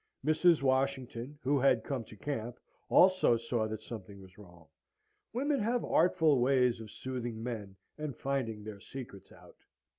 [0.25, 0.63] Mrs.
[0.63, 2.57] Washington, who had come to camp,
[2.89, 4.67] also saw that something was wrong.
[5.31, 9.57] Women have artful ways of soothing men and finding their secrets out.